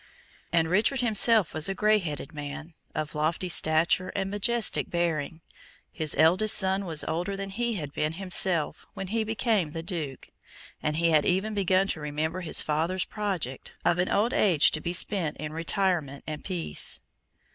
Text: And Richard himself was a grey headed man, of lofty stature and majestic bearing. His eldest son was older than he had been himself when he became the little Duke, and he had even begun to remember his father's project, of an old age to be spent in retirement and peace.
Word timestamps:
And 0.51 0.67
Richard 0.67 1.01
himself 1.01 1.53
was 1.53 1.69
a 1.69 1.75
grey 1.75 1.99
headed 1.99 2.33
man, 2.33 2.73
of 2.95 3.13
lofty 3.13 3.47
stature 3.49 4.09
and 4.15 4.31
majestic 4.31 4.89
bearing. 4.89 5.41
His 5.91 6.15
eldest 6.17 6.55
son 6.55 6.85
was 6.87 7.03
older 7.03 7.37
than 7.37 7.51
he 7.51 7.75
had 7.75 7.93
been 7.93 8.13
himself 8.13 8.87
when 8.95 9.09
he 9.09 9.23
became 9.23 9.73
the 9.73 9.83
little 9.83 9.97
Duke, 10.05 10.29
and 10.81 10.95
he 10.95 11.11
had 11.11 11.23
even 11.27 11.53
begun 11.53 11.85
to 11.89 12.01
remember 12.01 12.41
his 12.41 12.63
father's 12.63 13.05
project, 13.05 13.73
of 13.85 13.99
an 13.99 14.09
old 14.09 14.33
age 14.33 14.71
to 14.71 14.81
be 14.81 14.91
spent 14.91 15.37
in 15.37 15.53
retirement 15.53 16.23
and 16.25 16.43
peace. 16.43 17.01